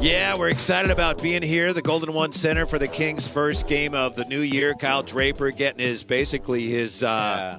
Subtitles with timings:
[0.00, 1.74] Yeah, we're excited about being here.
[1.74, 4.72] The Golden One Center for the Kings' first game of the new year.
[4.74, 7.58] Kyle Draper getting his basically his uh,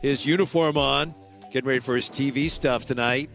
[0.00, 1.14] his uniform on,
[1.52, 3.28] getting ready for his TV stuff tonight.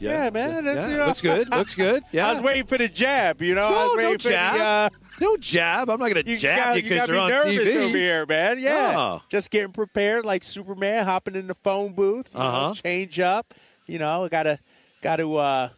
[0.00, 1.48] Yeah, man, Yeah, you know- looks good.
[1.50, 2.02] Looks good.
[2.12, 2.28] Yeah.
[2.30, 3.68] I was waiting for the jab, you know.
[3.68, 4.54] I No, was no waiting for jab.
[4.58, 4.88] the, uh,
[5.22, 5.88] no jab.
[5.88, 7.54] I'm not going to you jab got, you you because got you're me on nervous
[7.56, 7.76] TV.
[7.86, 8.58] over here, man.
[8.60, 9.22] Yeah, No.
[9.30, 12.28] just getting prepared, like Superman, hopping in the phone booth.
[12.34, 12.74] Uh-huh.
[12.74, 13.54] change up.
[13.86, 14.58] You know, gotta,
[15.00, 15.30] gotta.
[15.30, 15.68] Uh,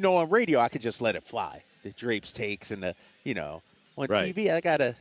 [0.00, 1.62] you know, on radio, I could just let it fly.
[1.82, 3.60] The drapes takes and the, you know,
[3.98, 4.34] on Right.
[4.34, 4.96] TV, I gotta.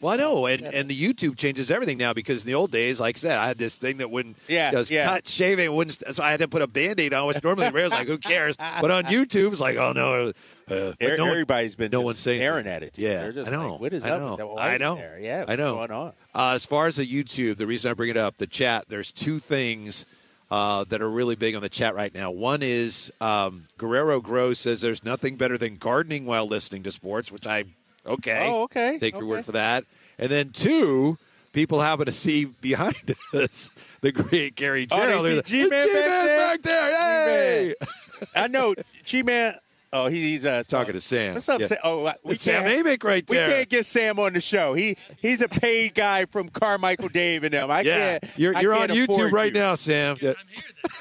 [0.00, 2.98] Well, I know, and and the YouTube changes everything now because in the old days,
[2.98, 5.04] like I said, I had this thing that wouldn't Yeah, just yeah.
[5.04, 7.90] cut shaving, it wouldn't, so I had to put a band-aid on, which normally Ray's
[7.90, 8.56] like, who cares?
[8.80, 10.32] But on YouTube, it's like, oh no,
[10.74, 11.44] uh, Er- no one-
[11.76, 12.72] been no one's saying staring anything.
[12.76, 12.92] at it.
[12.96, 13.72] Yeah, just I know.
[13.72, 14.20] Like, what is I up?
[14.38, 14.54] know.
[14.56, 14.94] that I know.
[14.94, 15.18] There?
[15.20, 15.76] Yeah, I know.
[15.76, 16.12] What's going on?
[16.34, 19.12] Uh, as far as the YouTube, the reason I bring it up, the chat, there's
[19.12, 20.06] two things
[20.50, 22.30] uh, that are really big on the chat right now.
[22.30, 27.30] One is um, Guerrero Gross says there's nothing better than gardening while listening to sports,
[27.30, 27.64] which I,
[28.06, 28.48] okay.
[28.50, 28.98] Oh, okay.
[28.98, 29.30] Take your okay.
[29.30, 29.84] word for that.
[30.18, 31.18] And then two,
[31.52, 35.22] people happen to see behind us the great Gary Oh, Gerald.
[35.24, 36.38] see They're G-Man back there?
[36.48, 37.28] back there.
[37.28, 37.74] Hey!
[38.34, 38.74] I know,
[39.04, 39.54] G Man.
[39.92, 41.34] Oh, he- he's uh, Talking to Sam.
[41.34, 41.66] What's up, Yeah.
[41.66, 41.78] Sam?
[41.82, 42.86] Oh, we It's Sam can't.
[42.86, 43.48] Amick right there.
[43.48, 44.74] We can't get Sam on the show.
[44.74, 47.70] He he's a paid guy from Carmichael Dave and them.
[47.72, 48.38] I yeah, can't.
[48.38, 49.60] you're, I you're on can't YouTube right you.
[49.60, 50.16] now, Sam.
[50.20, 50.34] Yeah.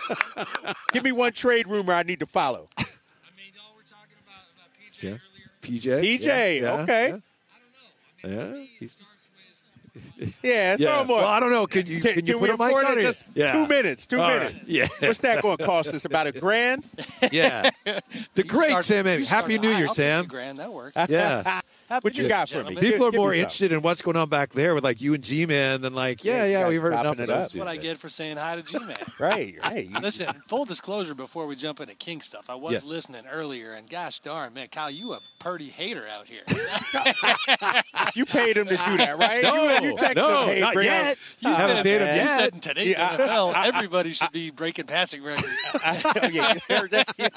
[0.92, 2.68] Give me one trade rumor I need to follow.
[2.78, 5.10] I mean, y'all were talking about, about PJ Yeah.
[5.12, 6.02] earlier.
[6.02, 6.20] PJ.
[6.20, 7.08] PJ, Yeah, yeah, okay.
[7.08, 7.08] yeah.
[7.08, 7.22] I don't know.
[8.24, 9.12] I mean, Yeah, to me, it he's- starts
[9.86, 9.89] with
[10.44, 11.02] Yeah, throw Yeah.
[11.02, 11.18] him on.
[11.18, 11.66] Well, I don't know.
[11.68, 13.00] Can you Can, can, you can put we a mic afford on it?
[13.00, 13.04] it?
[13.04, 13.52] Just yeah.
[13.52, 14.06] two minutes.
[14.06, 14.54] Two All minutes.
[14.56, 14.64] right.
[14.68, 14.88] Yeah.
[15.00, 16.06] What's that going to cost us?
[16.06, 16.84] About a grand?
[17.32, 17.70] Yeah.
[18.36, 19.08] The great Start- Sam.
[19.08, 20.26] you start Happy New Year, I'll Sam.
[20.26, 20.96] grand, that works.
[21.10, 21.62] Yeah.
[22.02, 22.76] What you got for me?
[22.76, 25.82] People are more interested in what's going on back there with like you and G-Man
[25.82, 27.28] than like, yeah, Yeah, yeah, we've heard enough of up.
[27.28, 28.96] That's what I get for saying hi to G-Man.
[29.20, 29.90] Right, right.
[30.02, 32.80] Listen, full disclosure before we jump into King stuff, I was Yeah.
[32.86, 36.42] listening earlier, and gosh darn, man, Kyle, you a Purdy hater out here.
[38.16, 39.44] You paid him to do that, right?
[39.44, 41.12] No, you, you texted no, him, hey, not yet.
[41.12, 42.22] out- You haven't paid him man.
[42.22, 45.54] you said in today's Yeah, I- NFL, everybody should be breaking passing records.
[46.32, 46.56] Yeah,
[47.18, 47.28] you?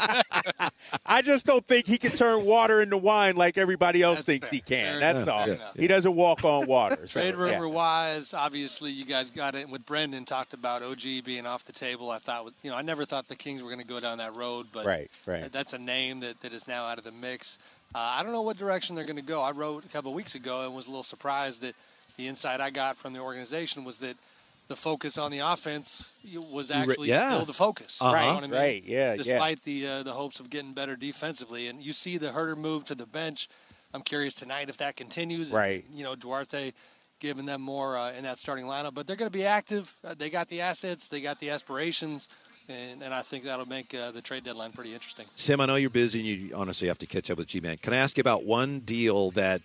[1.06, 4.41] I just don't think he can turn water into wine like everybody else That's thinks
[4.42, 4.50] fair.
[4.50, 4.92] he can.
[4.92, 5.28] Fair That's enough.
[5.28, 5.44] all.
[5.46, 5.76] Fair enough.
[5.76, 7.06] He doesn't walk on water.
[7.06, 7.40] so, Trade yeah.
[7.40, 11.72] rumor wise, obviously you guys got it with Brendan talked about OG being off the
[11.72, 12.10] table.
[12.10, 14.36] I thought, you know, I never thought the Kings were going to go down that
[14.36, 15.50] road, but Right, right.
[15.50, 17.58] that's a name that, that is now out of the mix.
[17.94, 19.42] Uh, I don't know what direction they're going to go.
[19.42, 21.74] I wrote a couple of weeks ago and was a little surprised that
[22.16, 24.16] the insight I got from the organization was that
[24.68, 26.08] the focus on the offense
[26.50, 27.30] was actually yeah.
[27.30, 27.98] still the focus.
[28.00, 28.16] Uh-huh.
[28.16, 28.52] You know what I mean?
[28.52, 29.16] Right, yeah, yeah.
[29.16, 32.84] Despite the uh, the hopes of getting better defensively, and you see the Huerter move
[32.86, 33.48] to the bench.
[33.94, 35.48] I'm curious tonight if that continues.
[35.48, 35.84] and, Right.
[35.92, 36.72] You know, Duarte
[37.20, 39.94] giving them more uh, in that starting lineup, but they're going to be active.
[40.04, 42.28] Uh, they got the assets, they got the aspirations,
[42.68, 45.26] and, and I think that'll make uh, the trade deadline pretty interesting.
[45.36, 47.76] Sam, I know you're busy and you honestly have to catch up with G-Man.
[47.78, 49.62] Can I ask you about one deal that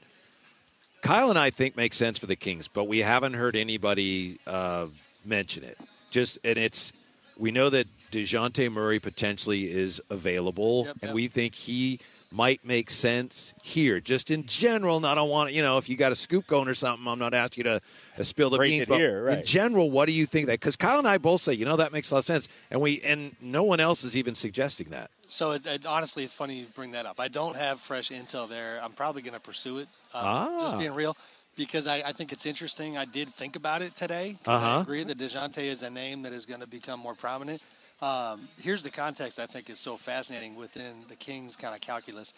[1.02, 4.88] Kyle and I think makes sense for the Kings, but we haven't heard anybody uh,
[5.24, 5.78] mention it.
[6.10, 6.92] Just and it's
[7.38, 12.00] we know that Dejounte Murray potentially is available, Yep, and we think he
[12.32, 14.00] might make sense here.
[14.00, 16.68] Just in general, not I don't want you know if you got a scoop going
[16.68, 17.08] or something.
[17.08, 17.82] I'm not asking you to
[18.20, 20.60] uh, spill the Break beans, it but here, in general, what do you think that?
[20.60, 22.82] Because Kyle and I both say you know that makes a lot of sense, and
[22.82, 25.10] we and no one else is even suggesting that.
[25.30, 27.20] So it, it, honestly, it's funny you bring that up.
[27.20, 28.80] I don't have fresh intel there.
[28.82, 29.88] I'm probably going to pursue it.
[30.14, 30.60] Um, Ah.
[30.62, 31.18] Just being real,
[31.58, 32.98] because I, I think it's interesting.
[32.98, 34.38] I did think about it today.
[34.46, 34.78] Uh-huh.
[34.78, 37.62] I agree that Dejounte is a name that is going to become more prominent.
[38.02, 42.34] Um, here's the context I think is so fascinating within the Kings kind of calculus.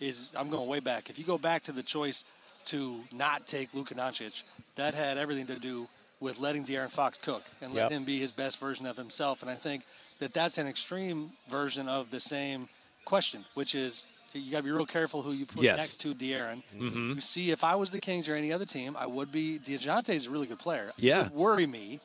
[0.00, 1.08] Is I'm going way back.
[1.08, 2.24] If you go back to the choice
[2.66, 4.42] to not take Luka Doncic,
[4.74, 5.86] that had everything to do
[6.20, 7.90] with letting De'Aaron Fox cook and let Yep.
[7.92, 9.42] him be his best version of himself.
[9.42, 9.84] And I think
[10.18, 12.68] that that's an extreme version of the same
[13.04, 15.76] question, which is you got to be real careful who you put Yes.
[15.76, 16.62] next to De'Aaron.
[16.76, 17.12] Mm-hmm.
[17.14, 19.60] You see, if I was the Kings or any other team, I would be.
[19.60, 20.90] Dejounte is a really good player.
[20.96, 21.26] Yeah.
[21.26, 22.00] It would worry me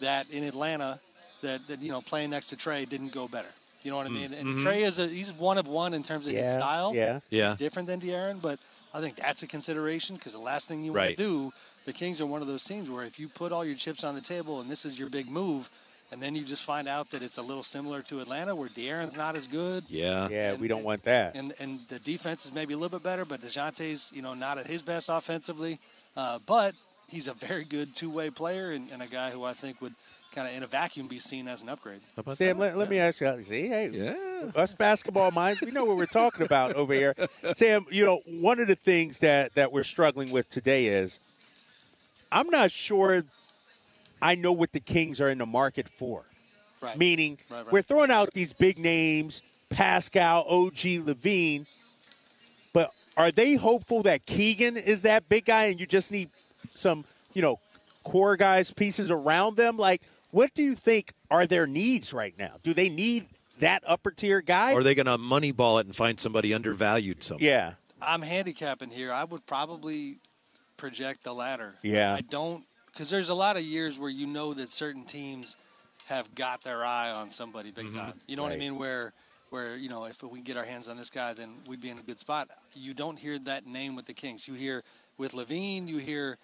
[0.00, 0.98] that in Atlanta,
[1.44, 3.48] that, that you know playing next to Trae didn't go better.
[3.82, 4.32] You know what I mean?
[4.32, 6.92] And Trae is a he's one of one in terms of his style.
[6.94, 7.20] yeah.
[7.30, 7.50] Yeah.
[7.50, 8.58] He's different than De'Aaron, but
[8.94, 11.08] I think that's a consideration because the last thing you Right.
[11.08, 11.52] want to do,
[11.84, 14.14] the Kings are one of those teams where if you put all your chips on
[14.14, 15.68] the table and this is your big move,
[16.12, 19.16] and then you just find out that it's a little similar to Atlanta where De'Aaron's
[19.16, 19.84] not as good.
[19.88, 20.28] Yeah.
[20.30, 21.34] Yeah, we don't want that.
[21.36, 24.56] And and the defense is maybe a little bit better, but Dejounte's you know not
[24.56, 25.78] at his best offensively,
[26.16, 26.74] uh, but
[27.08, 29.94] he's a very good two-way player and, and a guy who I think would
[30.34, 32.00] kind of in a vacuum be seen as an upgrade.
[32.16, 32.58] How Sam, that?
[32.58, 33.42] let, let me ask you.
[33.44, 34.50] See, hey, Yeah.
[34.56, 37.14] us basketball minds, we know what we're talking about over here.
[37.56, 41.20] Sam, you know, one of the things that that we're struggling with today is
[42.32, 43.22] I'm not sure
[44.20, 46.24] I know what the Kings are in the market for.
[46.80, 46.96] Right.
[46.98, 47.72] Meaning, Right, right.
[47.72, 49.40] we're throwing out these big names,
[49.70, 50.74] Pascal, OG,
[51.06, 51.66] LaVine.
[52.72, 56.28] But are they hopeful that Keegan is that big guy and you just need
[56.74, 57.04] some,
[57.34, 57.58] you know,
[58.02, 59.76] core guys, pieces around them?
[59.76, 60.02] Like,
[60.34, 62.56] what do you think are their needs right now?
[62.62, 63.26] Do they need
[63.60, 64.72] that upper tier guy?
[64.72, 67.48] Or are they going to moneyball it and find somebody undervalued somewhere?
[67.48, 67.72] yeah.
[68.02, 69.12] I'm handicapping here.
[69.12, 70.18] I would probably
[70.76, 71.74] project the latter.
[71.82, 72.12] Yeah.
[72.14, 75.56] I don't because there's a lot of years where you know that certain teams
[76.06, 77.96] have got their eye on somebody big Mm-hmm.
[77.98, 78.12] time.
[78.26, 78.76] You know what I mean?
[78.76, 79.12] Where
[79.50, 81.98] where you know if we get our hands on this guy, then we'd be in
[81.98, 82.50] a good spot.
[82.74, 84.46] You don't hear that name with the Kings.
[84.46, 84.82] You hear
[85.16, 85.88] with LaVine.
[85.88, 86.36] You hear,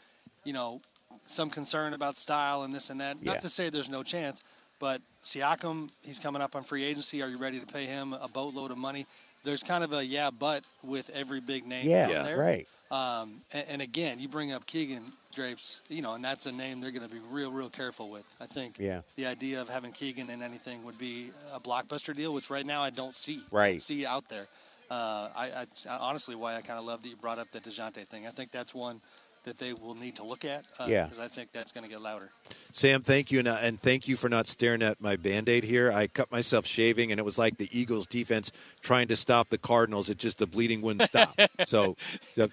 [0.44, 0.80] you know,
[1.26, 3.16] some concern about style and this and that.
[3.22, 3.32] Yeah.
[3.32, 4.42] Not to say there's no chance,
[4.78, 7.22] but Siakam, he's coming up on free agency.
[7.22, 9.06] Are you ready to pay him a boatload of money?
[9.44, 12.36] There's kind of a yeah, but with every big name Yeah, there.
[12.38, 12.68] right.
[12.90, 16.80] Um, and, and again, you bring up Keegan Drapes, you know, and that's a name
[16.80, 18.24] they're going to be real, real careful with.
[18.40, 19.02] I think Yeah.
[19.14, 22.82] the idea of having Keegan in anything would be a blockbuster deal, which right now
[22.82, 23.42] I don't see.
[23.52, 23.70] I Right.
[23.74, 24.46] don't see out there.
[24.90, 28.04] Uh, I, I honestly why I kind of love that you brought up the Dejounte
[28.08, 28.26] thing.
[28.26, 29.00] I think that's one
[29.44, 30.64] that they will need to look at.
[30.78, 31.04] Uh, Yeah.
[31.04, 32.30] because I think that's going to get louder.
[32.72, 35.90] Sam, thank you, and, uh, and thank you for not staring at my band-aid here.
[35.90, 39.58] I cut myself shaving, and it was like the Eagles' defense trying to stop the
[39.58, 40.08] Cardinals.
[40.10, 41.38] It just the bleeding wouldn't stop.
[41.66, 41.96] so,
[42.34, 42.48] so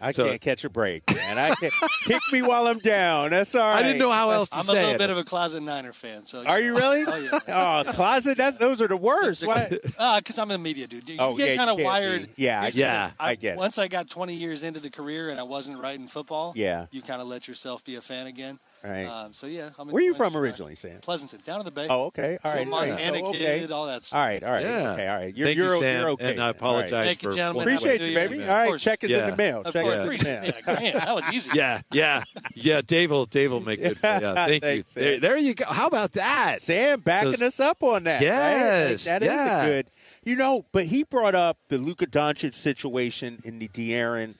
[0.00, 1.38] I So- can't catch a break, man.
[1.38, 1.72] I can't
[2.06, 3.30] kick me while I'm down.
[3.30, 3.78] That's all right.
[3.78, 4.98] I didn't know how else to I'm a little it.
[4.98, 6.26] bit of a closet Niner fan.
[6.26, 7.04] So Are you really?
[7.06, 7.38] Oh yeah.
[7.86, 8.36] Oh, closet.
[8.36, 9.46] That's those are the worst.
[9.46, 9.68] Why?
[9.70, 11.08] Because uh, I'm a media dude.
[11.08, 12.22] You Oh, get yeah, you kind of wired.
[12.36, 12.42] be.
[12.42, 13.14] Yeah, I Here's get the it.
[13.20, 13.58] I get it.
[13.58, 16.86] Once I got 20 years into the career and I wasn't writing football, Yeah.
[16.90, 18.58] you kind of let yourself be a fan again.
[18.84, 19.06] Right.
[19.06, 21.00] Um, so yeah, I'm Where are you from originally, Sam?
[21.00, 21.86] Pleasanton, down in the bay.
[21.88, 22.36] Oh, okay.
[22.44, 22.66] All right.
[22.66, 23.60] Little Montana Oh, okay.
[23.60, 24.04] kid, all that.
[24.04, 24.18] Stuff.
[24.18, 24.42] All right.
[24.44, 24.62] All right.
[24.62, 24.92] Yeah.
[24.92, 25.08] Okay.
[25.08, 25.34] All right.
[25.34, 26.32] You're, Thank you're, you, Sam, you're okay.
[26.32, 26.56] and I All right.
[26.56, 27.62] apologize Thank you, for gentlemen.
[27.74, 28.36] Appreciate you, baby.
[28.36, 28.44] year.
[28.44, 28.68] All Of right.
[28.68, 28.82] course.
[28.82, 29.24] Check us Yeah.
[29.24, 29.62] in the mail.
[29.64, 29.94] Of Check course.
[29.94, 30.42] us in the mail.
[30.44, 30.66] it.
[30.66, 31.50] Man, that was easy.
[31.54, 32.82] Yeah, yeah, yeah.
[32.82, 33.98] Dave will, Dave will make good.
[33.98, 34.60] For, yeah, thank you.
[34.60, 35.02] Thanks, Sam.
[35.02, 35.64] There, there you go.
[35.64, 36.58] How about that?
[36.60, 38.16] Sam backing So- us up on that.
[38.16, 38.20] right?
[38.22, 39.62] Yes, Like, that is yeah.
[39.62, 39.86] a good.
[40.24, 44.34] You know, but he brought up the Luka Doncic situation in the De'Aaron.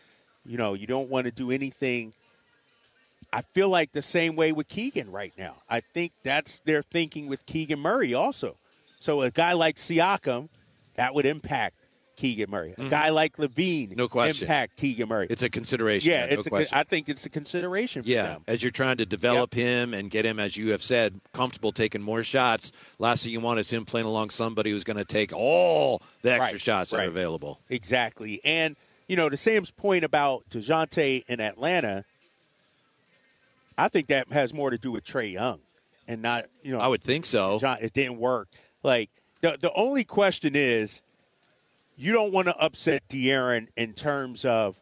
[0.46, 2.12] You know, you don't want to do anything.
[3.36, 5.56] I feel like the same way with Keegan right now.
[5.69, 8.56] I think that's their thinking with Keegan Murray also.
[9.00, 10.48] So a guy like Siakam,
[10.94, 11.75] that would impact
[12.16, 12.75] Keegan Murray.
[12.78, 13.96] A guy like LaVine, Mm-hmm.
[13.96, 14.44] No question.
[14.46, 15.26] impact Keegan Murray.
[15.28, 16.08] It's a consideration.
[16.12, 16.78] yeah, no a, question.
[16.78, 18.44] I think it's a consideration for Yeah, them.
[18.46, 22.00] as you're trying to develop him and get him, as you have said, comfortable taking
[22.00, 22.70] more shots.
[23.00, 26.31] Last thing you want is him playing along somebody who's going to take all the
[26.31, 27.06] extra Right, shots that right.
[27.06, 27.58] are available.
[27.69, 28.40] Exactly.
[28.44, 28.76] And,
[29.08, 32.04] you know, to Sam's point about DeJounte in Atlanta,
[33.76, 35.61] I think that has more to do with Trae Young
[36.06, 37.59] and not, you know, I would think so.
[37.59, 38.49] John, it didn't work.
[38.82, 39.11] Like,
[39.41, 41.03] the, the only question is
[41.97, 44.76] you don't want to upset De'Aaron in terms of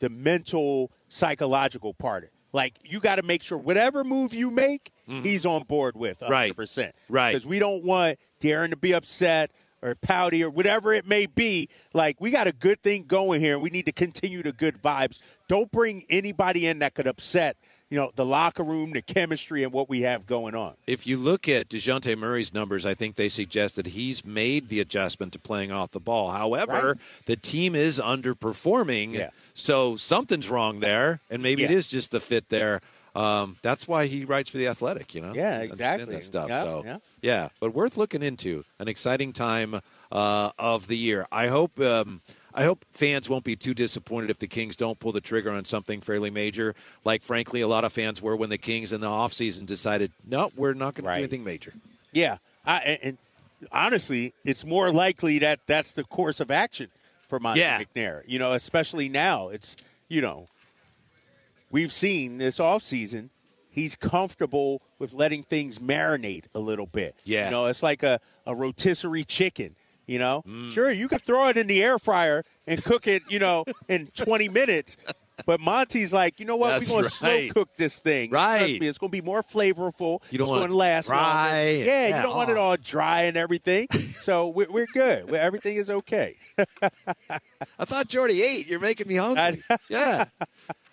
[0.00, 2.30] the mental, psychological part.
[2.52, 6.28] Like, you got to make sure whatever move you make, he's on board with 100%.
[6.28, 6.32] Mm-hmm.
[6.32, 6.92] Right.
[7.08, 7.32] Right.
[7.32, 9.50] Because we don't want De'Aaron to be upset
[9.82, 11.68] or pouty or whatever it may be.
[11.92, 13.58] Like, we got a good thing going here.
[13.58, 15.20] We need to continue the good vibes.
[15.46, 17.56] Don't bring anybody in that could upset,
[17.90, 20.74] you know, the locker room, the chemistry, and what we have going on.
[20.86, 24.80] If you look at DeJounte Murray's numbers, I think they suggest that he's made the
[24.80, 26.30] adjustment to playing off the ball.
[26.30, 26.96] However, Right.
[27.26, 29.14] the team is underperforming.
[29.14, 29.30] Yeah.
[29.54, 31.76] So something's wrong there, and maybe it Yeah.
[31.78, 32.80] is just the fit there.
[33.14, 35.32] Um, that's why he writes for the Athletic, you know.
[35.34, 36.14] Yeah, exactly.
[36.14, 36.48] That stuff.
[36.50, 36.96] Yeah, so yeah.
[37.22, 38.64] yeah, but worth looking into.
[38.78, 39.80] An exciting time
[40.12, 41.26] uh, of the year.
[41.32, 41.80] I hope.
[41.80, 42.20] Um,
[42.58, 45.64] I hope fans won't be too disappointed if the Kings don't pull the trigger on
[45.64, 46.74] something fairly major.
[47.04, 50.50] Like, frankly, a lot of fans were when the Kings in the offseason decided, no,
[50.56, 51.72] we're not going to do anything major.
[52.12, 53.18] Yeah, I, and,
[53.70, 56.88] honestly, it's more likely that that's the course of action
[57.28, 57.80] for Monte Yeah.
[57.80, 58.22] McNair.
[58.26, 59.76] You know, especially now, it's
[60.08, 60.48] you know,
[61.70, 63.28] we've seen this offseason,
[63.70, 67.14] He's comfortable with letting things marinate a little bit.
[67.24, 67.44] Yeah.
[67.44, 69.76] you know, it's like a, a rotisserie chicken.
[70.08, 70.72] You know, Mm.
[70.72, 73.22] sure you could throw it in the air fryer and cook it.
[73.28, 74.96] You know, in 20 minutes.
[75.46, 76.70] But Monte's like, you know what?
[76.70, 77.52] That's We're going to right.
[77.52, 78.30] slow cook this thing.
[78.30, 78.80] Right.
[78.80, 80.20] Me, it's going to be more flavorful.
[80.30, 81.74] You don't it's want going to last dry.
[81.74, 81.84] longer.
[81.84, 82.60] Yeah, you don't want it oh.
[82.62, 83.86] all dry and everything.
[84.20, 85.30] so we're, we're good.
[85.30, 86.34] We're- everything is okay.
[86.82, 88.66] I thought already ate.
[88.66, 89.62] You're making me hungry.
[89.88, 90.24] yeah.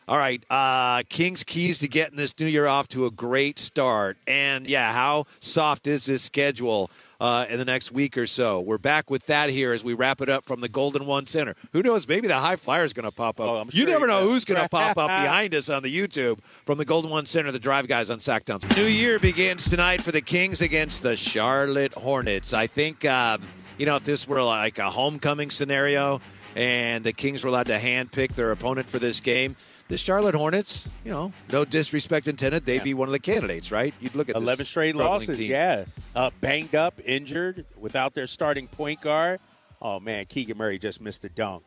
[0.08, 0.44] All right.
[0.50, 4.18] Uh, King's keys to getting this new year off to a great start.
[4.28, 8.60] And yeah, how soft is this schedule uh, in the next week or so?
[8.62, 11.56] We're back with that here as we wrap it up from the Golden One Center.
[11.74, 12.08] Who knows?
[12.08, 13.48] Maybe the high flyer is going to pop up.
[13.48, 14.32] Oh, I'm you never know will.
[14.32, 17.52] who's going to pop up behind us on the YouTube from the Golden One Center,
[17.52, 18.76] the Drive Guys on Sactown.
[18.76, 22.54] New year begins tonight for the Kings against the Charlotte Hornets.
[22.54, 23.42] I think, um,
[23.78, 26.22] you know, if this were like a homecoming scenario,
[26.56, 29.56] and the Kings were allowed to handpick their opponent for this game,
[29.88, 33.94] the Charlotte Hornets, you know, no disrespect intended, they'd be one of the candidates, right?
[34.00, 35.38] You'd look at 11 straight losses.
[35.38, 35.52] team.
[35.52, 35.86] Yeah.
[36.16, 39.40] Uh, banged up, injured, without their starting point guard.
[39.82, 41.64] Oh, man, Keegan Murray just missed a dunk.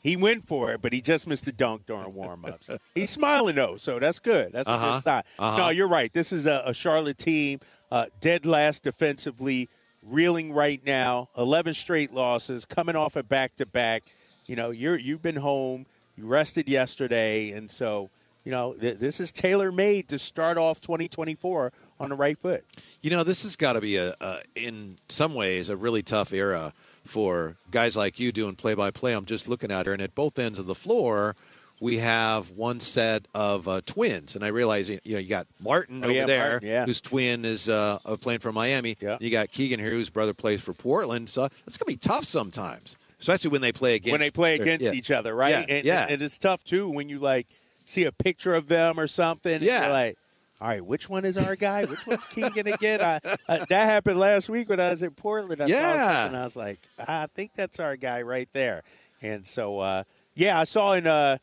[0.00, 2.70] He went for it, but he just missed a dunk during warm-ups.
[2.94, 4.52] He's smiling, though, so that's good.
[4.52, 4.94] That's a Uh-huh.
[4.96, 5.22] good sign.
[5.38, 5.56] Uh-huh.
[5.56, 6.12] No, you're right.
[6.12, 7.60] This is a, a Charlotte team,
[7.90, 9.68] uh, dead last defensively,
[10.02, 14.04] reeling right now, 11 straight losses, coming off a back-to-back.
[14.46, 15.86] You know, you're, you've been home.
[16.16, 18.10] You rested yesterday, and so–
[18.46, 22.64] you know, th- this is tailor made to start off 2024 on the right foot.
[23.02, 26.32] You know, this has got to be a, a, in some ways, a really tough
[26.32, 26.72] era
[27.04, 29.14] for guys like you doing play by play.
[29.14, 31.34] I'm just looking at her, and at both ends of the floor,
[31.80, 36.04] we have one set of uh, twins, and I realize you know you got Martin
[36.04, 36.86] Oh, over yeah, there, Martin, yeah.
[36.86, 38.96] whose twin is uh, playing for Miami.
[39.00, 39.18] Yeah.
[39.20, 41.28] You got Keegan here, whose brother plays for Portland.
[41.30, 44.62] So it's gonna be tough sometimes, especially when they play against when they play or-
[44.62, 44.92] against yeah.
[44.92, 45.50] each other, right?
[45.68, 46.06] Yeah, and, yeah.
[46.08, 47.46] and it's tough too when you like
[47.84, 49.54] see a picture of them or something.
[49.54, 49.82] and Yeah.
[49.84, 50.18] you're like,
[50.60, 51.84] all right, which one is our guy?
[51.84, 53.00] Which one's Keegan again?
[53.02, 55.60] I, uh, that happened last week when I was in Portland.
[55.62, 56.26] I Yeah.
[56.26, 58.82] and I was like, I think that's our guy right there.
[59.22, 60.04] And so, uh,
[60.34, 61.36] yeah, I saw in uh,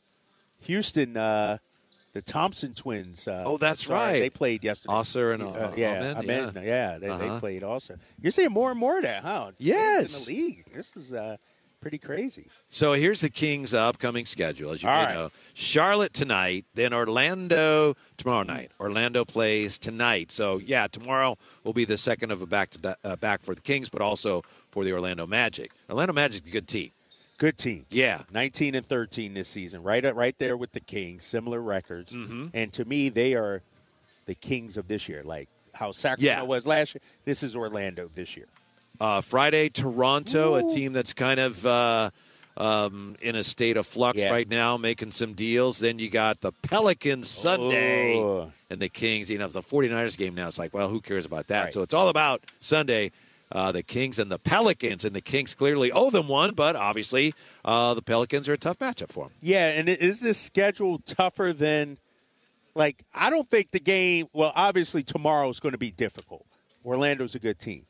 [0.62, 1.58] Houston uh,
[2.14, 3.28] the Thompson twins.
[3.28, 4.20] Uh, Oh, that's sorry, right.
[4.20, 4.94] They played yesterday.
[4.94, 6.62] Ausar and, Uh, uh, yeah, Ahmed, Ahmed, yeah.
[6.64, 7.40] yeah, they, they Uh-huh.
[7.40, 7.98] played also.
[8.22, 9.52] You're seeing more and more of that, huh?
[9.58, 10.28] Yes.
[10.28, 10.66] in the league.
[10.74, 11.38] This is uh,
[11.84, 12.48] pretty crazy.
[12.70, 15.14] So here's the Kings' upcoming schedule, as you All may right.
[15.16, 15.32] know.
[15.54, 18.72] Charlotte tonight, then Orlando tomorrow night.
[18.80, 20.32] Orlando plays tonight.
[20.32, 23.62] So yeah, tomorrow will be the second of a back to uh, back for the
[23.62, 25.72] Kings, but also for the Orlando Magic.
[25.90, 26.90] Orlando Magic's a good team.
[27.38, 27.86] Good team.
[27.90, 28.22] Yeah.
[28.32, 32.12] 19 and 13 this season, right right there with the Kings, similar records.
[32.14, 32.48] Mm-hmm.
[32.54, 33.62] And to me, they are
[34.26, 35.24] the Kings of this year.
[35.24, 36.48] Like how Sacramento Yeah.
[36.48, 38.46] was last year, this is Orlando this year.
[39.00, 42.10] Uh, Friday, Toronto, a team that's kind of uh,
[42.58, 44.30] um, in a state of flux Yeah.
[44.32, 45.80] right now, making some deals.
[45.80, 48.52] Then you got the Pelicans Sunday Oh.
[48.70, 49.30] and the Kings.
[49.30, 50.48] You know, the 49ers game now.
[50.48, 51.64] It's like, well, who cares about that?
[51.66, 51.74] Right.
[51.74, 53.12] So it's all about Sunday.
[53.52, 57.36] Uh, the Kings and the Pelicans, and the Kings clearly owe them one, but obviously
[57.64, 59.34] uh, the Pelicans are a tough matchup for them.
[59.42, 61.98] Yeah, and is this schedule tougher than
[62.74, 66.46] like I don't think the game well, obviously tomorrow is going to be difficult.
[66.84, 67.86] Orlando's a good team.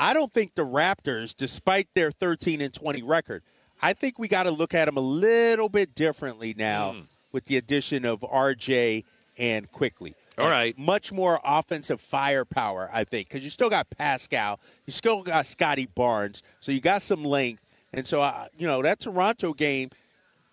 [0.00, 3.42] I don't think the Raptors, despite their 13 and 20 record,
[3.82, 7.00] I think we got to look at them a little bit differently now Hmm.
[7.32, 9.04] with the addition of RJ
[9.36, 10.14] and Quickley.
[10.38, 10.76] All right.
[10.78, 15.88] Much more offensive firepower, I think, because you still got Pascal, you still got Scottie
[15.94, 17.62] Barnes, so you got some length.
[17.92, 19.90] And so, uh, you know, that Toronto game,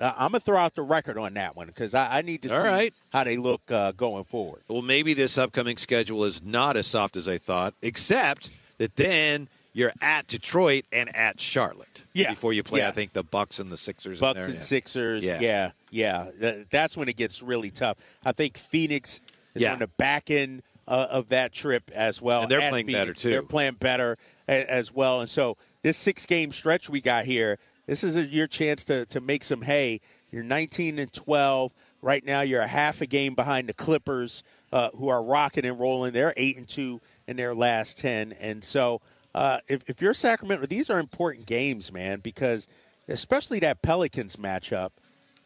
[0.01, 2.42] uh, I'm going to throw out the record on that one because I, I need
[2.42, 2.94] to All see right.
[3.13, 4.62] how they look uh, going forward.
[4.68, 9.48] Well, maybe this upcoming schedule is not as soft as I thought, except that then
[9.74, 12.03] you're at Detroit and at Charlotte.
[12.13, 12.31] Yeah.
[12.31, 14.19] Before you play, I think the Bucks and the Sixers.
[14.19, 14.46] Bucks there.
[14.46, 14.60] and Yeah.
[14.62, 15.24] Sixers.
[15.24, 15.39] Yeah.
[15.39, 16.27] Yeah, yeah.
[16.39, 17.98] Th- That's when it gets really tough.
[18.25, 19.19] I think Phoenix
[19.53, 19.74] is Yeah.
[19.74, 22.41] on the back end uh, of that trip as well.
[22.43, 23.00] And they're playing Phoenix.
[23.01, 23.29] better, too.
[23.29, 24.17] They're playing better
[24.48, 25.19] a- as well.
[25.22, 29.05] And so this six game stretch we got here, this is a, your chance to,
[29.07, 30.00] to make some hay.
[30.31, 31.72] You're 19 and 12.
[32.01, 35.77] Right now, you're a half a game behind the Clippers, uh, who are rocking and
[35.79, 36.13] rolling.
[36.13, 38.34] They're 8 and 2 in their last 10.
[38.34, 39.01] And so
[39.36, 42.67] uh, if, if you're Sacramento, these are important games, man, because
[43.07, 44.89] especially that Pelicans matchup.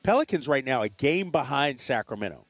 [0.03, 2.45] Pelicans right now a game behind Sacramento.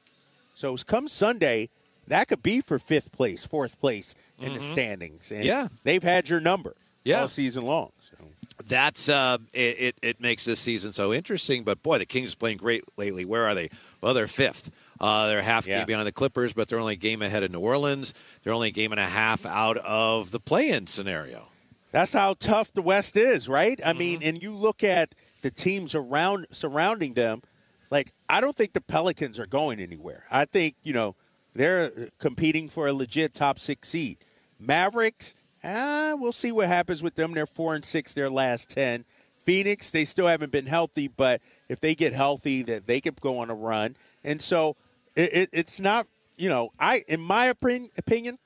[0.54, 1.68] So come Sunday,
[2.08, 5.30] that could be for fifth place, fourth place in the standings.
[5.30, 5.46] And Mm-hmm.
[5.48, 5.68] Yeah.
[5.84, 6.74] they've had your number
[7.04, 7.22] Yeah.
[7.22, 7.90] all season long.
[8.10, 8.24] So.
[8.66, 9.98] That's uh, it, it.
[10.02, 11.62] It makes this season so interesting.
[11.64, 13.24] But boy, the Kings are playing great lately.
[13.24, 13.70] Where are they?
[14.00, 14.70] Well, they're fifth.
[15.02, 15.78] Uh, they're half Yeah.
[15.78, 18.14] game behind the Clippers, but they're only a game ahead of New Orleans.
[18.42, 21.48] They're only a game and a half out of the play-in scenario.
[21.90, 23.76] That's how tough the West is, right?
[23.78, 23.88] Mm-hmm.
[23.88, 27.42] I mean, and you look at the teams around surrounding them.
[27.90, 30.24] Like, I don't think the Pelicans are going anywhere.
[30.30, 31.16] I think you know
[31.54, 34.18] they're competing for a legit top six seed.
[34.58, 37.32] Mavericks, ah, we'll see what happens with them.
[37.34, 39.04] They're four and six their last ten.
[39.44, 43.38] Phoenix, they still haven't been healthy, but if they get healthy, that they could go
[43.38, 43.96] on a run.
[44.22, 44.76] And so
[45.16, 48.38] it, it, it's not, you know, I in my opinion, opinion,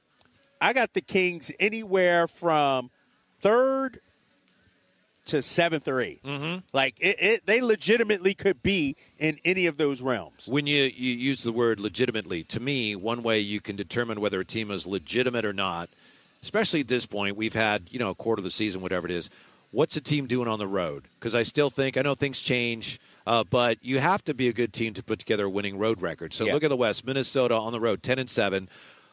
[0.60, 2.90] I got the Kings anywhere from
[3.40, 4.00] third
[5.26, 6.58] to seventh or 8th Mm-hmm.
[6.72, 10.46] Like it, it, they legitimately could be in any of those realms.
[10.46, 14.40] When you, you use the word legitimately, to me, one way you can determine whether
[14.40, 15.90] a team is legitimate or not,
[16.42, 19.12] especially at this point, we've had, you know, a quarter of the season, whatever it
[19.12, 19.28] is.
[19.72, 21.08] What's a team doing on the road?
[21.18, 24.52] Because I still think, I know things change, uh, but you have to be a
[24.52, 26.32] good team to put together a winning road record.
[26.32, 26.54] So Yeah.
[26.54, 27.06] look at the West.
[27.06, 28.68] Minnesota on the road, 10 and 7.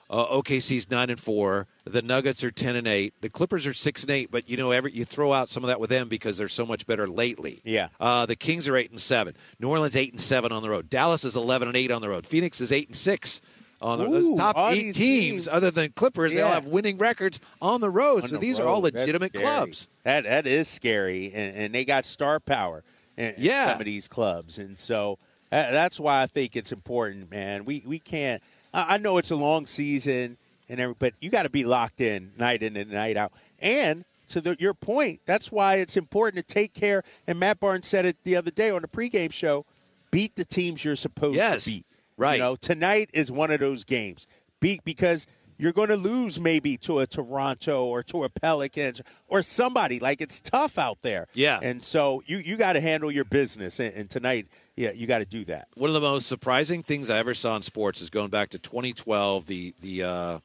[0.09, 1.65] Uh, OKC's nine and four.
[1.85, 3.15] The Nuggets are ten and eight.
[3.21, 4.29] The Clippers are six and eight.
[4.29, 6.67] But you know, every you throw out some of that with them because they're so
[6.67, 7.61] much better lately.
[7.63, 7.87] Yeah.
[7.99, 9.33] Uh, the Kings are eight and seven.
[9.59, 10.87] New Orleans eight and seven on the road.
[10.89, 12.27] Dallas is eleven and eight on the road.
[12.27, 13.41] Phoenix is eight and six.
[13.81, 15.47] On the Ooh, top eight teams, teams.
[15.47, 18.23] other than Clippers, they all have winning records on the road.
[18.23, 19.87] on so the these are all legitimate clubs.
[20.03, 22.83] That that is scary, and, and they got star power
[23.17, 23.71] in, in Yeah.
[23.71, 25.17] some of these clubs, and so
[25.49, 27.65] that, that's why I think it's important, man.
[27.65, 28.41] We we can't.
[28.73, 30.37] I, I know it's a long season,
[30.69, 33.31] and every, but you got to be locked in night in and night out.
[33.59, 37.03] And to the, your point, that's why it's important to take care.
[37.27, 39.65] And Matt Barnes said it the other day on the pregame show:
[40.11, 41.85] beat the teams you're supposed Yes, to beat.
[42.17, 42.33] right.
[42.35, 44.27] You know, tonight is one of those games.
[44.59, 45.27] Beat because
[45.57, 49.99] you're going to lose maybe to a Toronto or to a Pelicans or somebody.
[49.99, 51.27] Like it's tough out there.
[51.33, 51.59] Yeah.
[51.61, 53.79] And so you you got to handle your business.
[53.79, 55.67] And, and tonight, yeah, you got to do that.
[55.75, 58.59] one of the most surprising things I ever saw in sports is going back to
[58.59, 59.45] 2012.
[59.45, 60.39] The the uh,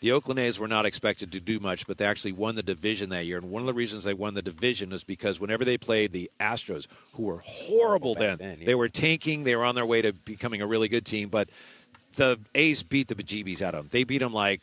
[0.00, 3.10] the Oakland A's were not expected to do much, but they actually won the division
[3.10, 3.36] that year.
[3.36, 6.30] And one of the reasons they won the division is because whenever they played the
[6.40, 8.66] Astros, who were horrible then, then, yeah.
[8.66, 9.44] they were tanking.
[9.44, 11.50] They were on their way to becoming a really good team, but
[12.16, 13.88] the A's beat the bejeebies out of them.
[13.90, 14.62] They beat them like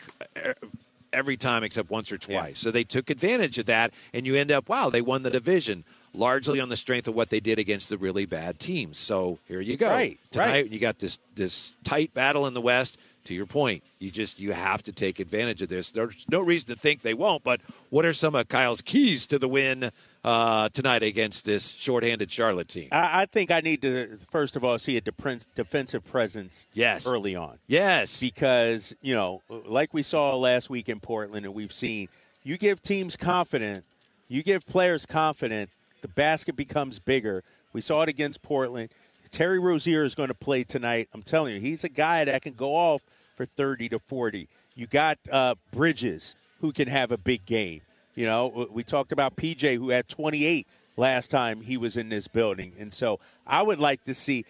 [1.13, 2.61] every time except once or twice.
[2.61, 2.67] Yeah.
[2.67, 5.83] So they took advantage of that, and you end up, wow, they won the division
[6.13, 8.97] largely on the strength of what they did against the really bad teams.
[8.97, 9.89] So here you go.
[9.89, 10.69] Right, Tonight, right.
[10.69, 12.97] you got this this tight battle in the West.
[13.25, 15.91] To your point, you just you have to take advantage of this.
[15.91, 17.43] There's no reason to think they won't.
[17.43, 19.91] But what are some of Kyle's keys to the win
[20.27, 22.89] uh, tonight against this shorthanded Charlotte team?
[22.91, 26.67] I, I think I need to first of all see a defensive presence.
[26.73, 27.07] Yes.
[27.07, 27.57] Early on.
[27.67, 32.09] yes, because you know, like we saw last week in Portland, and we've seen,
[32.43, 33.85] you give teams confident,
[34.27, 35.69] you give players confident,
[36.01, 37.41] the basket becomes bigger.
[37.71, 38.89] We saw it against Portland.
[39.31, 41.07] Terry Rozier is going to play tonight.
[41.13, 43.01] I'm telling you, he's a guy that can go off
[43.35, 44.49] for 30 to 40.
[44.75, 47.81] You got uh, Bridges who can have a big game.
[48.17, 50.65] You know, we talked about PJ who had 28
[50.97, 54.43] last time he was in this building, and so I would like to see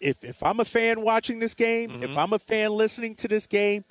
[0.00, 2.18] if if I'm a fan watching this game, if mm-hmm.
[2.18, 3.84] I'm a fan listening to this game,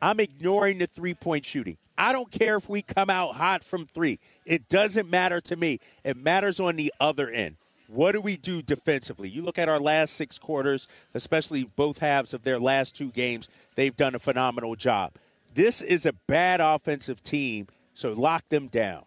[0.00, 1.76] I'm ignoring the three point shooting.
[1.98, 4.18] I don't care if we come out hot from three.
[4.46, 5.78] It doesn't matter to me.
[6.02, 7.56] It matters on the other end.
[7.86, 9.28] What do we do defensively?
[9.28, 13.50] You look at our last six quarters, especially both halves of their last two games,
[13.74, 15.12] they've done a phenomenal job.
[15.54, 19.04] This is a bad offensive team, so lock them down.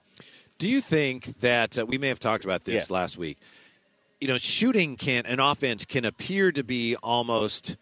[0.57, 2.93] Do you think that uh, we may have talked about this Yeah.
[2.95, 3.37] last week?
[4.21, 7.75] You know, shooting can an offense can appear to be almost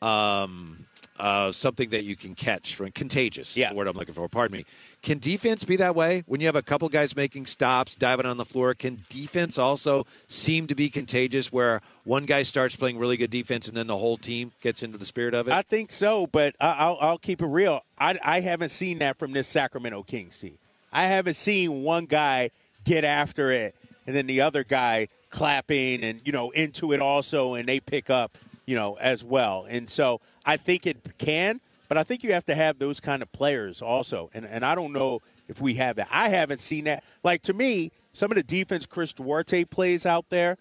[0.00, 0.86] um,
[1.18, 3.56] uh, something that you can catch from contagious.
[3.56, 3.70] Yeah.
[3.70, 4.28] the word I'm looking for.
[4.28, 4.64] Pardon me.
[5.02, 8.36] Can defense be that way when you have a couple guys making stops, diving on
[8.36, 8.74] the floor?
[8.74, 13.68] Can defense also seem to be contagious, where one guy starts playing really good defense
[13.68, 15.52] and then the whole team gets into the spirit of it?
[15.52, 17.84] I think so, but I- I'll, I'll keep it real.
[17.98, 20.58] I, I haven't seen that from this Sacramento Kings team.
[20.92, 22.50] I haven't seen one guy
[22.84, 23.74] get after it
[24.06, 28.08] and then the other guy clapping and you know into it also, and they pick
[28.10, 29.66] up you know as well.
[29.68, 33.22] And so I think it can, but I think you have to have those kind
[33.22, 34.30] of players also.
[34.34, 36.08] And and I don't know if we have that.
[36.10, 37.04] I haven't seen that.
[37.22, 40.56] Like to me, some of the defense Chris Duarte plays out there,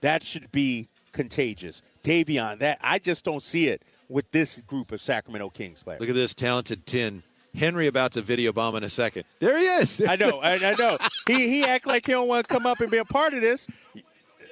[0.00, 1.82] that should be contagious.
[2.04, 6.00] Davion, that I just don't see it with this group of Sacramento Kings players.
[6.00, 7.22] Look at this talented ten.
[7.54, 9.24] Henry about to video bomb in a second.
[9.40, 10.02] There he is.
[10.06, 10.98] I know, I, I know.
[11.26, 13.40] He he act like he don't want to come up and be a part of
[13.40, 13.66] this.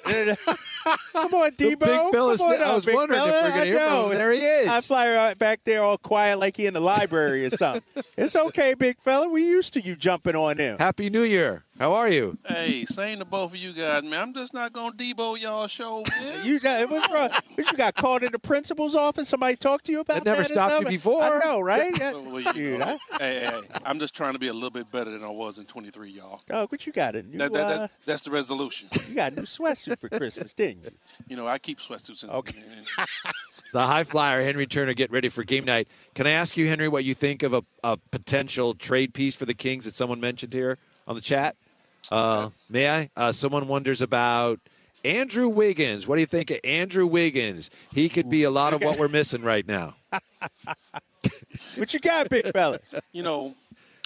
[0.07, 0.35] Uh,
[1.13, 1.79] come on, The Debo.
[1.81, 4.19] big fella Come on I was big wondering if we're gonna I hear from him.
[4.19, 4.69] There he is.
[4.69, 7.83] I fly right back there all quiet like he in the library or something.
[8.17, 9.29] it's okay, big fella.
[9.29, 10.79] We used to you jumping on him.
[10.79, 11.65] Happy New Year.
[11.79, 12.39] How are you?
[12.49, 14.15] Hey, same to both of you guys, man.
[14.23, 16.43] I'm just not gonna debo y'all show, man.
[16.47, 17.29] You got it what's wrong?
[17.59, 19.29] You got called in the principal's office.
[19.29, 21.23] Somebody talked to you about That never and stopped you before.
[21.23, 21.93] I know, right?
[22.01, 24.71] Well, well, you Dude, I- hey, hey, hey, I'm just trying to be a little
[24.71, 26.41] bit better than I was in 23, y'all.
[26.47, 27.15] Dog, what you got?
[27.15, 28.89] A new, That, that, uh, that's the resolution.
[29.09, 30.91] you got a new sweatsuit for Christmas, didn't you?
[31.29, 32.31] You know, I keep sweatsuits in.
[32.31, 32.59] Okay.
[32.59, 32.85] in-
[33.73, 35.89] The high flyer, Henry Turner, get ready for game night.
[36.15, 39.45] Can I ask you, Henry, what you think of a, a potential trade piece for
[39.45, 41.57] the Kings that someone mentioned here on the chat?
[42.11, 43.11] Uh, may I?
[43.17, 44.61] Uh, someone wonders about
[45.05, 46.07] Andrew Wiggins.
[46.07, 47.71] What do you think of Andrew Wiggins?
[47.93, 49.95] He could be a lot of what we're missing right now.
[51.77, 52.79] What you got, big fella?
[53.13, 53.55] you know,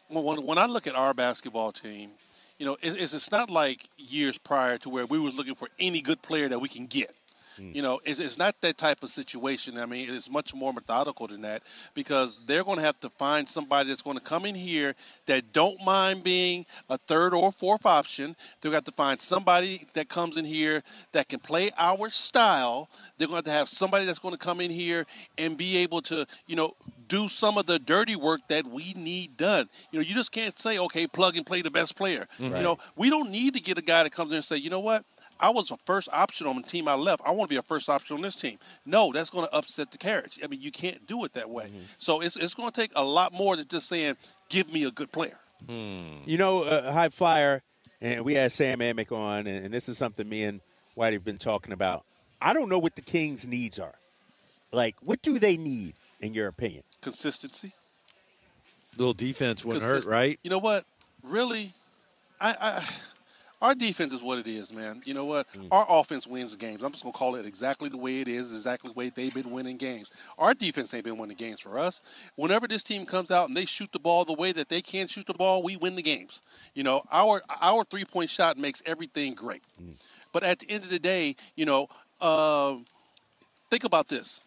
[0.08, 2.10] when, when- when I look at our basketball team,
[2.58, 5.68] you know, it, it's, it's not like years prior to where we was looking for
[5.78, 7.14] any good player that we can get.
[7.58, 7.74] Mm.
[7.74, 9.78] You know, it's, it's not that type of situation.
[9.78, 11.62] I mean, it's much more methodical than that
[11.94, 14.94] because they're going to have to find somebody that's going to come in here
[15.26, 18.36] that don't mind being a third or fourth option.
[18.60, 20.82] They're going to have to find somebody that comes in here
[21.12, 22.88] that can play our style.
[23.18, 25.06] They're going to have to have somebody that's going to come in here
[25.38, 26.74] and be able to, you know,
[27.08, 29.68] do some of the dirty work that we need done.
[29.90, 32.28] You know, you just can't say, okay, plug and play the best player.
[32.38, 34.70] You know, we don't need to get a guy that comes in and say, you
[34.70, 35.04] know what?
[35.40, 37.22] I was a first option on the team I left.
[37.24, 38.58] I want to be a first option on this team.
[38.84, 40.38] No, that's going to upset the carriage.
[40.42, 41.70] I mean, you can't do it that way.
[41.98, 44.16] So it's, it's going to take a lot more than just saying,
[44.48, 45.38] give me a good player.
[45.68, 47.62] You know, uh, high flyer,
[48.00, 50.60] and we had Sam Amick on, and, and this is something me and
[50.96, 52.04] Whitey have been talking about.
[52.40, 53.94] I don't know what the Kings' needs are.
[54.72, 56.82] Like, what do they need, in your opinion?
[57.02, 57.72] Consistency.
[58.96, 60.38] Little defense wouldn't hurt, right?
[60.42, 60.84] You know what?
[61.22, 61.74] Really,
[62.40, 62.84] I, I
[63.62, 65.02] our defense is what it is, man.
[65.04, 65.46] You know what?
[65.70, 66.82] Our offense wins games.
[66.82, 69.50] I'm just gonna call it exactly the way it is, exactly the way they've been
[69.50, 70.10] winning games.
[70.38, 72.00] Our defense ain't been winning games for us.
[72.36, 75.08] Whenever this team comes out and they shoot the ball the way that they can
[75.08, 76.42] shoot the ball, we win the games.
[76.74, 79.62] You know, our our three point shot makes everything great.
[80.32, 81.88] But at the end of the day, you know,
[82.20, 82.84] um,
[83.70, 84.40] think about this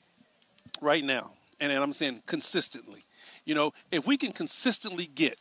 [0.82, 3.04] right now, and, and I'm saying consistently.
[3.45, 5.38] You know, if we can consistently get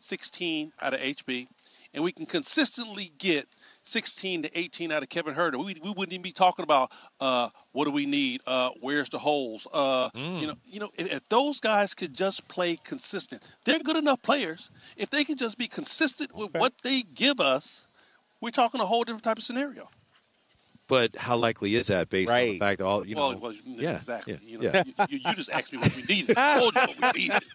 [0.00, 1.48] 16 out of HB,
[1.96, 3.48] and we can consistently get
[3.84, 7.48] 16 to 18 out of Kevin Huerter, we, we wouldn't even be talking about uh,
[7.72, 9.66] what do we need, uh, where's the holes.
[9.72, 13.96] Uh, You know, you know, if, if those guys could just play consistent, they're good
[13.96, 14.70] enough players.
[14.96, 17.86] If they could just be consistent with what they give us,
[18.42, 19.88] we're talking a whole different type of scenario.
[20.88, 23.30] But how likely is that based on the fact that all you know?
[23.30, 24.34] well, well, yeah, exactly.
[24.34, 24.82] yeah, you, know, yeah.
[24.86, 26.38] you, you, you just asked me what we needed.
[26.38, 27.42] I told you what we needed.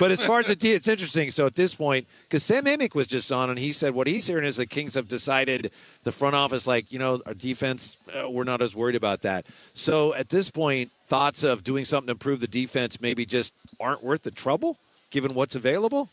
[0.00, 1.30] But as far as the it's interesting.
[1.30, 4.26] So at this point, because Sam Amick was just on, and he said what he's
[4.26, 5.70] hearing is the Kings have decided
[6.02, 9.46] the front office, like you know, our defense, uh, we're not as worried about that.
[9.74, 14.02] So at this point, thoughts of doing something to improve the defense maybe just aren't
[14.02, 14.78] worth the trouble,
[15.10, 16.10] given what's available.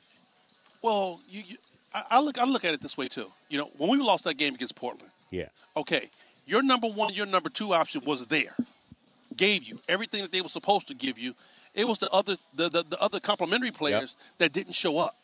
[0.82, 1.58] Well, you, you
[1.94, 3.32] I, I look I look at it this way too.
[3.50, 5.48] You know, when we lost that game against Portland, Yeah.
[5.76, 6.10] okay,
[6.46, 8.56] your number one, your number two option was there,
[9.36, 11.34] gave you everything that they were supposed to give you.
[11.74, 15.16] It was the other the the, the other complementary players that didn't show up.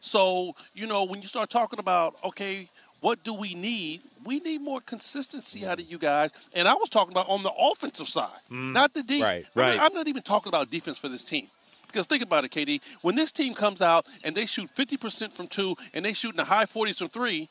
[0.00, 2.68] So you know, when you start talking about okay.
[3.02, 4.00] What do we need?
[4.24, 6.30] We need more consistency out of you guys.
[6.52, 8.72] And I was talking about on the offensive side, mm-hmm.
[8.74, 9.22] not the defense.
[9.22, 9.80] Right, I mean, right.
[9.80, 11.48] I'm not even talking about defense for this team.
[11.92, 12.80] Because think about it, KD.
[13.02, 16.36] When this team comes out and they shoot 50% from two and they shoot in
[16.36, 17.48] the high 40s from three,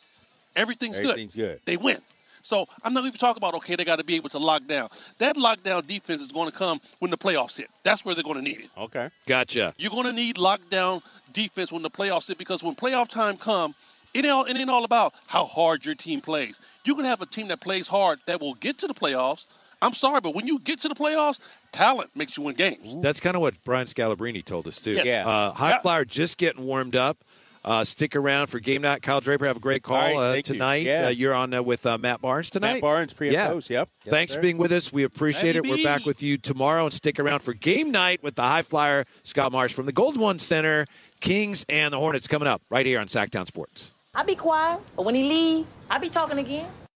[0.55, 1.59] everything's, Everything's good.
[1.65, 1.97] They win.
[2.43, 4.89] So I'm not even talking about, okay, they got to be able to lock down.
[5.19, 7.69] That lockdown defense is going to come when the playoffs hit.
[7.83, 8.69] That's where they're going to need it.
[8.77, 9.09] Okay.
[9.27, 9.73] Gotcha.
[9.77, 13.75] You're going to need lockdown defense when the playoffs hit because when playoff time come,
[14.13, 16.59] it ain't, all, it ain't all about how hard your team plays.
[16.83, 19.45] You can have a team that plays hard that will get to the playoffs.
[19.83, 21.39] I'm sorry, but when you get to the playoffs,
[21.71, 23.01] talent makes you win games.
[23.01, 24.91] That's kind of what Brian Scalabrine told us too.
[24.93, 25.03] Yeah.
[25.03, 25.27] Yeah.
[25.27, 25.79] Uh, High Yeah.
[25.81, 27.17] Flyer just getting warmed up.
[27.63, 29.02] Uh, stick around for game night.
[29.02, 30.54] Kyle Draper, have a great call All right, uh, thank you.
[30.54, 30.86] tonight.
[30.86, 31.06] Yeah.
[31.06, 32.74] Uh, you're on uh, with uh, Matt Barnes tonight.
[32.74, 33.47] Matt Barnes, pre and yeah.
[33.50, 33.69] post.
[33.69, 33.89] Yep.
[34.06, 34.39] Yes, Thanks sir.
[34.39, 34.91] for being with us.
[34.91, 35.67] We appreciate it.
[35.67, 39.06] We're back with you tomorrow and stick around for game night with the High Flyer
[39.24, 40.86] Scott Marsh from the Gold One Center.
[41.19, 43.91] Kings and the Hornets coming up right here on Sactown Sports.
[44.15, 46.67] I'll be quiet, but when he leave, I'll be talking again.